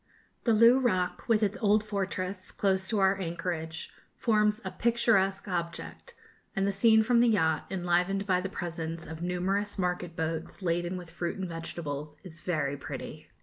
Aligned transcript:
The 0.45 0.53
Loo 0.53 0.79
Rock, 0.79 1.25
with 1.27 1.43
its 1.43 1.59
old 1.61 1.83
fortress, 1.83 2.49
close 2.49 2.87
to 2.87 2.97
our 2.97 3.17
anchorage, 3.19 3.91
forms 4.17 4.59
a 4.65 4.71
picturesque 4.71 5.47
object; 5.47 6.15
and 6.55 6.65
the 6.65 6.71
scene 6.71 7.03
from 7.03 7.19
the 7.19 7.29
yacht, 7.29 7.67
enlivened 7.69 8.25
by 8.25 8.41
the 8.41 8.49
presence 8.49 9.05
of 9.05 9.21
numerous 9.21 9.77
market 9.77 10.15
boats, 10.15 10.63
laden 10.63 10.97
with 10.97 11.11
fruit 11.11 11.37
and 11.37 11.47
vegetables, 11.47 12.15
is 12.23 12.39
very 12.39 12.75
pretty. 12.75 13.27